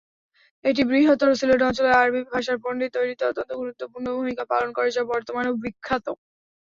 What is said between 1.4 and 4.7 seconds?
সিলেট অঞ্চলে "আরবি ভাষার পণ্ডিত" তৈরিতে অত্যন্ত গুরুত্বপূর্ণ ভূমিকা পালন